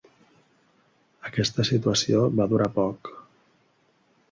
[1.29, 3.15] Aquesta situació va durar poc.